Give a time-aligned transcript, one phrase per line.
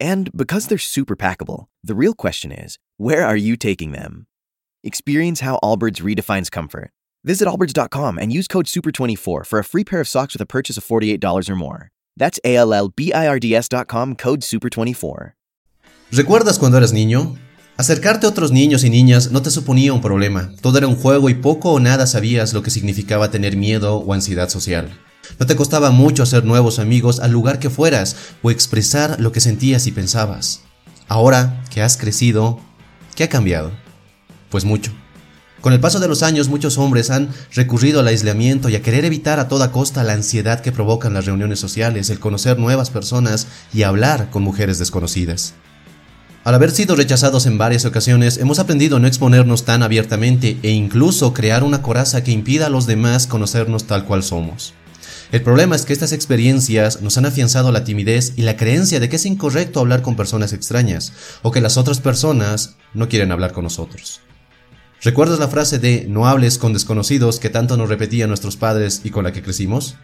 [0.00, 4.26] And because they're super packable, the real question is where are you taking them?
[4.82, 6.90] Experience how Allbirds redefines comfort.
[7.22, 10.78] Visit allbirds.com and use code SUPER24 for a free pair of socks with a purchase
[10.78, 11.90] of $48 or more.
[12.16, 15.32] That's A L L B I R D S.com code SUPER24.
[16.12, 17.36] ¿Recuerdas cuando eras niño?
[17.76, 20.52] Acercarte a otros niños y niñas no te suponía un problema.
[20.60, 24.12] Todo era un juego y poco o nada sabías lo que significaba tener miedo o
[24.12, 24.90] ansiedad social.
[25.38, 29.40] No te costaba mucho hacer nuevos amigos al lugar que fueras o expresar lo que
[29.40, 30.62] sentías y pensabas.
[31.08, 32.60] Ahora que has crecido,
[33.14, 33.72] ¿qué ha cambiado?
[34.50, 34.92] Pues mucho.
[35.60, 39.04] Con el paso de los años muchos hombres han recurrido al aislamiento y a querer
[39.04, 43.46] evitar a toda costa la ansiedad que provocan las reuniones sociales, el conocer nuevas personas
[43.72, 45.54] y hablar con mujeres desconocidas.
[46.44, 50.70] Al haber sido rechazados en varias ocasiones, hemos aprendido a no exponernos tan abiertamente e
[50.70, 54.72] incluso crear una coraza que impida a los demás conocernos tal cual somos.
[55.32, 59.08] El problema es que estas experiencias nos han afianzado la timidez y la creencia de
[59.08, 63.52] que es incorrecto hablar con personas extrañas o que las otras personas no quieren hablar
[63.52, 64.22] con nosotros.
[65.02, 69.10] ¿Recuerdas la frase de no hables con desconocidos que tanto nos repetían nuestros padres y
[69.10, 69.94] con la que crecimos?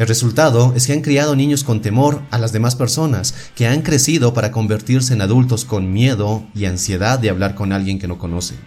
[0.00, 3.82] El resultado es que han criado niños con temor a las demás personas, que han
[3.82, 8.18] crecido para convertirse en adultos con miedo y ansiedad de hablar con alguien que no
[8.18, 8.58] conocen.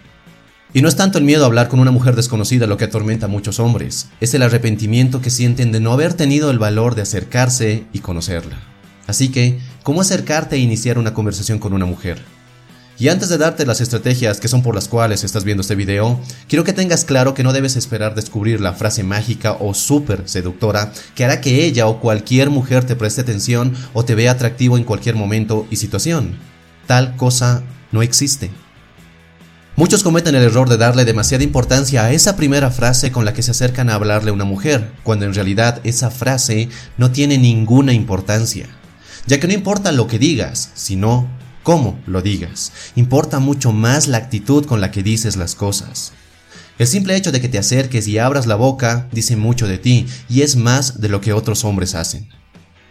[0.76, 3.26] Y no es tanto el miedo a hablar con una mujer desconocida lo que atormenta
[3.26, 7.02] a muchos hombres, es el arrepentimiento que sienten de no haber tenido el valor de
[7.02, 8.58] acercarse y conocerla.
[9.06, 12.20] Así que, ¿cómo acercarte e iniciar una conversación con una mujer?
[12.98, 16.18] Y antes de darte las estrategias que son por las cuales estás viendo este video,
[16.48, 20.92] quiero que tengas claro que no debes esperar descubrir la frase mágica o súper seductora
[21.14, 24.82] que hará que ella o cualquier mujer te preste atención o te vea atractivo en
[24.82, 26.36] cualquier momento y situación.
[26.88, 27.62] Tal cosa
[27.92, 28.50] no existe.
[29.76, 33.42] Muchos cometen el error de darle demasiada importancia a esa primera frase con la que
[33.42, 37.92] se acercan a hablarle a una mujer, cuando en realidad esa frase no tiene ninguna
[37.92, 38.68] importancia.
[39.26, 41.26] Ya que no importa lo que digas, sino
[41.64, 42.70] cómo lo digas.
[42.94, 46.12] Importa mucho más la actitud con la que dices las cosas.
[46.78, 50.06] El simple hecho de que te acerques y abras la boca dice mucho de ti
[50.28, 52.28] y es más de lo que otros hombres hacen.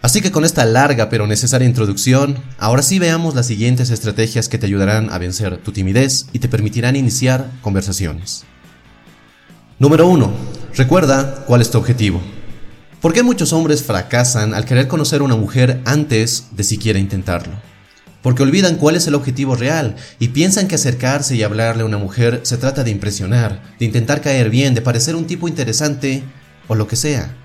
[0.03, 4.57] Así que con esta larga pero necesaria introducción, ahora sí veamos las siguientes estrategias que
[4.57, 8.43] te ayudarán a vencer tu timidez y te permitirán iniciar conversaciones.
[9.79, 10.29] Número 1.
[10.75, 12.21] Recuerda cuál es tu objetivo.
[12.99, 17.53] ¿Por qué muchos hombres fracasan al querer conocer a una mujer antes de siquiera intentarlo?
[18.21, 21.97] Porque olvidan cuál es el objetivo real y piensan que acercarse y hablarle a una
[21.97, 26.23] mujer se trata de impresionar, de intentar caer bien, de parecer un tipo interesante
[26.67, 27.37] o lo que sea.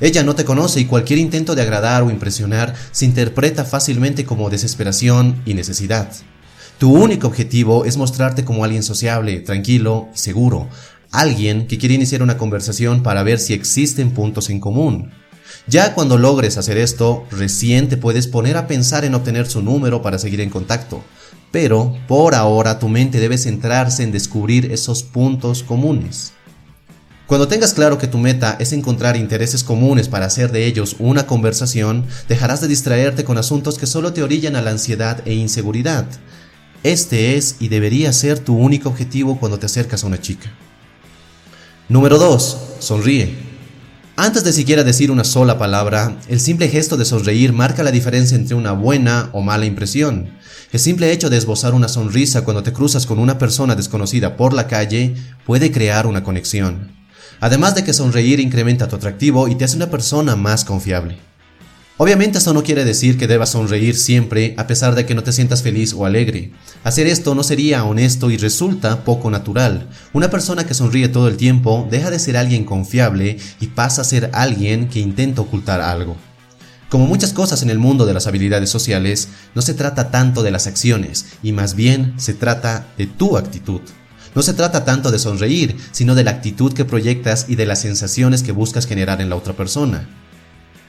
[0.00, 4.48] Ella no te conoce y cualquier intento de agradar o impresionar se interpreta fácilmente como
[4.48, 6.10] desesperación y necesidad.
[6.78, 10.68] Tu único objetivo es mostrarte como alguien sociable, tranquilo y seguro,
[11.10, 15.10] alguien que quiere iniciar una conversación para ver si existen puntos en común.
[15.66, 20.00] Ya cuando logres hacer esto, recién te puedes poner a pensar en obtener su número
[20.00, 21.04] para seguir en contacto.
[21.50, 26.32] Pero, por ahora, tu mente debe centrarse en descubrir esos puntos comunes.
[27.30, 31.28] Cuando tengas claro que tu meta es encontrar intereses comunes para hacer de ellos una
[31.28, 36.06] conversación, dejarás de distraerte con asuntos que solo te orillan a la ansiedad e inseguridad.
[36.82, 40.50] Este es y debería ser tu único objetivo cuando te acercas a una chica.
[41.88, 42.58] Número 2.
[42.80, 43.32] Sonríe.
[44.16, 48.36] Antes de siquiera decir una sola palabra, el simple gesto de sonreír marca la diferencia
[48.36, 50.30] entre una buena o mala impresión.
[50.72, 54.52] El simple hecho de esbozar una sonrisa cuando te cruzas con una persona desconocida por
[54.52, 55.14] la calle
[55.46, 56.98] puede crear una conexión.
[57.40, 61.18] Además de que sonreír incrementa tu atractivo y te hace una persona más confiable.
[61.96, 65.32] Obviamente esto no quiere decir que debas sonreír siempre a pesar de que no te
[65.32, 66.50] sientas feliz o alegre.
[66.82, 69.88] Hacer esto no sería honesto y resulta poco natural.
[70.14, 74.04] Una persona que sonríe todo el tiempo deja de ser alguien confiable y pasa a
[74.04, 76.16] ser alguien que intenta ocultar algo.
[76.88, 80.50] Como muchas cosas en el mundo de las habilidades sociales, no se trata tanto de
[80.50, 83.82] las acciones y más bien se trata de tu actitud.
[84.34, 87.80] No se trata tanto de sonreír, sino de la actitud que proyectas y de las
[87.80, 90.08] sensaciones que buscas generar en la otra persona.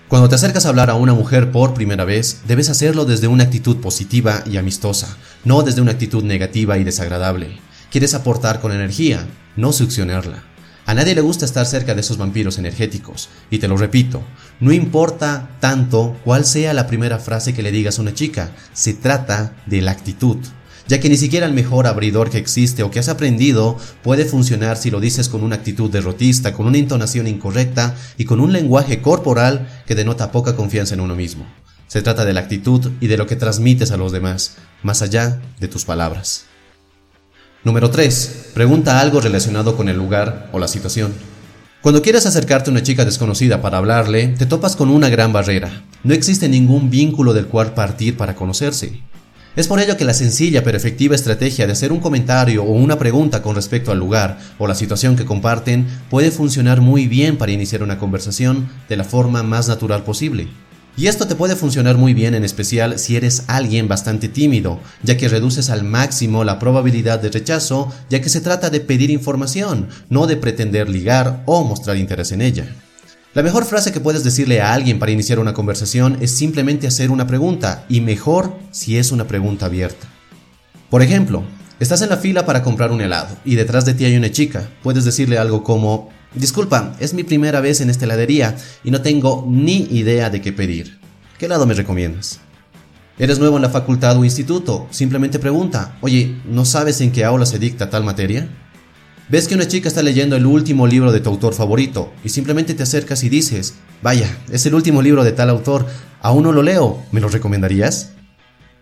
[0.07, 3.45] Cuando te acercas a hablar a una mujer por primera vez, debes hacerlo desde una
[3.45, 7.59] actitud positiva y amistosa, no desde una actitud negativa y desagradable.
[7.89, 10.43] Quieres aportar con energía, no succionarla.
[10.85, 13.29] A nadie le gusta estar cerca de esos vampiros energéticos.
[13.49, 14.21] Y te lo repito,
[14.59, 18.93] no importa tanto cuál sea la primera frase que le digas a una chica, se
[18.93, 20.37] trata de la actitud.
[20.91, 24.75] Ya que ni siquiera el mejor abridor que existe o que has aprendido puede funcionar
[24.75, 29.01] si lo dices con una actitud derrotista, con una entonación incorrecta y con un lenguaje
[29.01, 31.45] corporal que denota poca confianza en uno mismo.
[31.87, 35.39] Se trata de la actitud y de lo que transmites a los demás, más allá
[35.61, 36.47] de tus palabras.
[37.63, 38.49] Número 3.
[38.53, 41.13] Pregunta algo relacionado con el lugar o la situación.
[41.81, 45.85] Cuando quieres acercarte a una chica desconocida para hablarle, te topas con una gran barrera.
[46.03, 49.09] No existe ningún vínculo del cual partir para conocerse.
[49.53, 52.97] Es por ello que la sencilla pero efectiva estrategia de hacer un comentario o una
[52.97, 57.51] pregunta con respecto al lugar o la situación que comparten puede funcionar muy bien para
[57.51, 60.47] iniciar una conversación de la forma más natural posible.
[60.95, 65.17] Y esto te puede funcionar muy bien en especial si eres alguien bastante tímido, ya
[65.17, 69.89] que reduces al máximo la probabilidad de rechazo, ya que se trata de pedir información,
[70.09, 72.73] no de pretender ligar o mostrar interés en ella.
[73.33, 77.11] La mejor frase que puedes decirle a alguien para iniciar una conversación es simplemente hacer
[77.11, 80.05] una pregunta, y mejor si es una pregunta abierta.
[80.89, 81.43] Por ejemplo,
[81.79, 84.69] estás en la fila para comprar un helado y detrás de ti hay una chica.
[84.83, 89.45] Puedes decirle algo como, Disculpa, es mi primera vez en esta heladería y no tengo
[89.49, 90.99] ni idea de qué pedir.
[91.37, 92.41] ¿Qué helado me recomiendas?
[93.17, 94.87] ¿Eres nuevo en la facultad o instituto?
[94.91, 98.49] Simplemente pregunta, oye, ¿no sabes en qué aula se dicta tal materia?
[99.31, 102.73] Ves que una chica está leyendo el último libro de tu autor favorito y simplemente
[102.73, 105.87] te acercas y dices, vaya, es el último libro de tal autor,
[106.19, 108.11] aún no lo leo, ¿me lo recomendarías?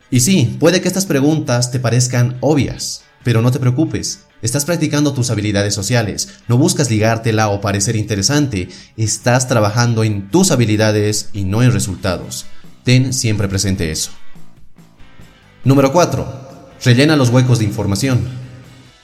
[0.10, 5.14] Y sí, puede que estas preguntas te parezcan obvias, pero no te preocupes, Estás practicando
[5.14, 11.44] tus habilidades sociales, no buscas ligártela o parecer interesante, estás trabajando en tus habilidades y
[11.44, 12.46] no en resultados.
[12.86, 14.12] Ten siempre presente eso.
[15.66, 16.70] Número 4.
[16.86, 18.49] Rellena los huecos de información.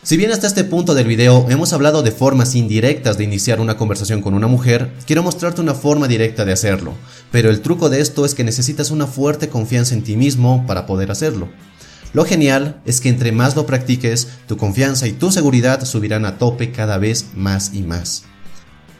[0.06, 3.76] Si bien hasta este punto del video hemos hablado de formas indirectas de iniciar una
[3.76, 6.94] conversación con una mujer, quiero mostrarte una forma directa de hacerlo,
[7.32, 10.86] pero el truco de esto es que necesitas una fuerte confianza en ti mismo para
[10.86, 11.50] poder hacerlo.
[12.14, 16.38] Lo genial es que entre más lo practiques, tu confianza y tu seguridad subirán a
[16.38, 18.26] tope cada vez más y más.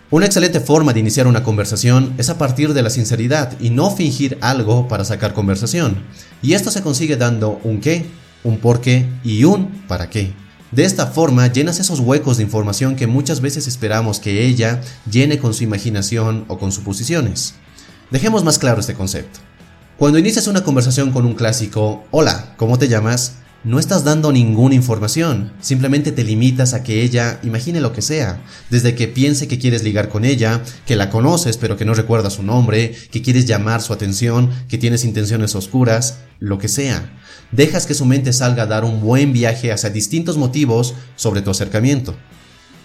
[0.10, 3.92] Una excelente forma de iniciar una conversación es a partir de la sinceridad y no
[3.92, 5.98] fingir algo para sacar conversación.
[6.42, 8.08] Y esto se consigue dando un qué,
[8.44, 10.34] un por qué y un para qué.
[10.76, 15.40] De esta forma llenas esos huecos de información que muchas veces esperamos que ella llene
[15.40, 17.54] con su imaginación o con suposiciones.
[18.12, 19.40] Dejemos más claro este concepto.
[19.96, 23.36] Cuando inicias una conversación con un clásico, hola, ¿cómo te llamas?
[23.66, 28.44] No estás dando ninguna información, simplemente te limitas a que ella imagine lo que sea,
[28.70, 32.34] desde que piense que quieres ligar con ella, que la conoces pero que no recuerdas
[32.34, 37.18] su nombre, que quieres llamar su atención, que tienes intenciones oscuras, lo que sea.
[37.52, 41.50] Dejas que su mente salga a dar un buen viaje hacia distintos motivos sobre tu
[41.50, 42.14] acercamiento.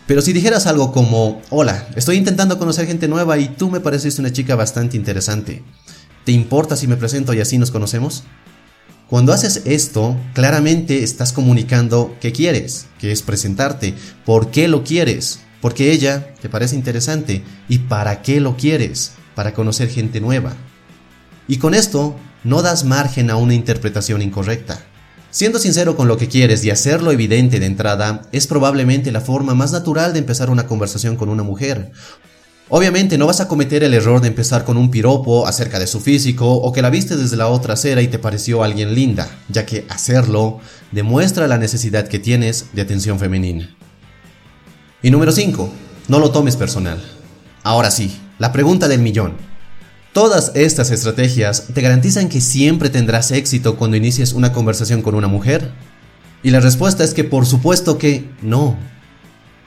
[0.06, 4.22] Pero si dijeras algo como, hola, estoy intentando conocer gente nueva y tú me pareciste
[4.22, 5.62] una chica bastante interesante.
[6.24, 8.24] ¿Te importa si me presento y así nos conocemos?
[9.10, 15.40] Cuando haces esto, claramente estás comunicando qué quieres, que es presentarte, por qué lo quieres,
[15.60, 20.54] porque ella te parece interesante y para qué lo quieres, para conocer gente nueva.
[21.48, 22.14] Y con esto
[22.44, 24.80] no das margen a una interpretación incorrecta.
[25.32, 29.54] Siendo sincero con lo que quieres y hacerlo evidente de entrada es probablemente la forma
[29.56, 31.90] más natural de empezar una conversación con una mujer,
[32.72, 36.00] Obviamente no vas a cometer el error de empezar con un piropo acerca de su
[36.00, 39.66] físico o que la viste desde la otra acera y te pareció alguien linda, ya
[39.66, 40.60] que hacerlo
[40.92, 43.74] demuestra la necesidad que tienes de atención femenina.
[45.02, 45.68] Y número 5.
[46.06, 47.02] No lo tomes personal.
[47.64, 49.34] Ahora sí, la pregunta del millón.
[50.12, 55.26] Todas estas estrategias te garantizan que siempre tendrás éxito cuando inicies una conversación con una
[55.26, 55.72] mujer.
[56.44, 58.76] Y la respuesta es que por supuesto que no.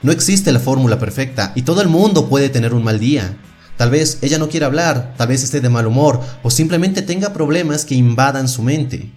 [0.04, 3.38] No existe la fórmula perfecta y todo el mundo puede tener un mal día.
[3.78, 7.32] Tal vez ella no quiera hablar, tal vez esté de mal humor o simplemente tenga
[7.32, 9.10] problemas que invadan su mente.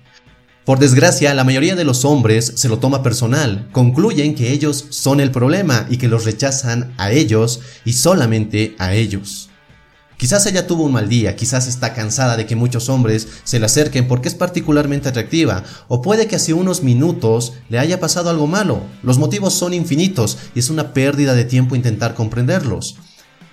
[0.64, 5.20] Por desgracia, la mayoría de los hombres se lo toma personal, concluyen que ellos son
[5.20, 9.50] el problema y que los rechazan a ellos y solamente a ellos.
[10.18, 13.68] Quizás ella tuvo un mal día, quizás está cansada de que muchos hombres se le
[13.68, 18.48] acerquen porque es particularmente atractiva, o puede que hace unos minutos le haya pasado algo
[18.48, 18.82] malo.
[19.04, 22.96] Los motivos son infinitos y es una pérdida de tiempo intentar comprenderlos.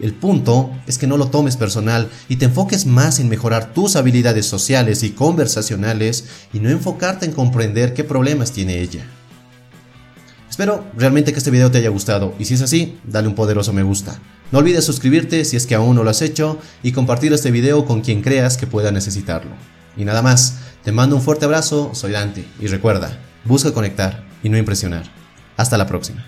[0.00, 3.94] El punto es que no lo tomes personal y te enfoques más en mejorar tus
[3.94, 9.06] habilidades sociales y conversacionales y no enfocarte en comprender qué problemas tiene ella.
[10.54, 13.72] Espero realmente que este video te haya gustado y si es así, dale un poderoso
[13.72, 14.20] me gusta.
[14.52, 17.84] No olvides suscribirte si es que aún no lo has hecho y compartir este video
[17.84, 19.50] con quien creas que pueda necesitarlo.
[19.96, 24.48] Y nada más, te mando un fuerte abrazo, soy Dante y recuerda, busca conectar y
[24.48, 25.10] no impresionar.
[25.56, 26.24] Hasta la próxima.